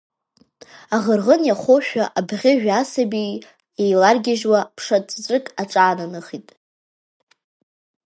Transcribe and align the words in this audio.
Аӷырӷын 0.95 1.41
иахоушәа 1.47 2.03
абӷьыжәи 2.17 2.71
асабеи 2.81 3.31
еиларгьежьуа 3.83 4.59
ԥша 4.75 4.97
ҵәыҵәык 5.07 5.45
аҿаанахеит. 5.61 6.47